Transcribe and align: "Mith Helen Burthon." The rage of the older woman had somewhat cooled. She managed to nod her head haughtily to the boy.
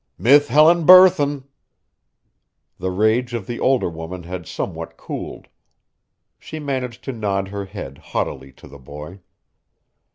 "Mith 0.17 0.47
Helen 0.47 0.83
Burthon." 0.83 1.43
The 2.79 2.89
rage 2.89 3.35
of 3.35 3.45
the 3.45 3.59
older 3.59 3.87
woman 3.87 4.23
had 4.23 4.47
somewhat 4.47 4.97
cooled. 4.97 5.47
She 6.39 6.57
managed 6.57 7.03
to 7.03 7.11
nod 7.11 7.49
her 7.49 7.65
head 7.65 7.99
haughtily 7.99 8.51
to 8.53 8.67
the 8.67 8.79
boy. 8.79 9.19